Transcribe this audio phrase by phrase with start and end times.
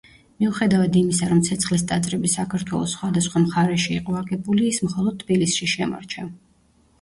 [0.43, 6.27] მიუხედავად იმისა, რომ „ცეცხლის ტაძრები“ საქართველოს სხვადასხვა მხარეში იყო აგებული, ის მხოლოდ თბილისში შემორჩა.